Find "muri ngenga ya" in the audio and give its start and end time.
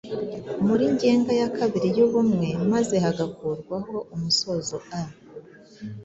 0.65-1.49